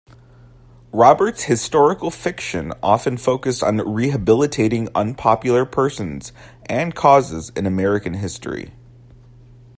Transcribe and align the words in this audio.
Roberts' 0.91 1.43
historical 1.43 2.09
fiction 2.09 2.73
often 2.81 3.17
focused 3.17 3.61
on 3.61 3.77
rehabilitating 3.77 4.89
unpopular 4.95 5.63
persons 5.63 6.33
and 6.65 6.95
causes 6.95 7.51
in 7.55 7.67
American 7.67 8.15
history. 8.15 8.71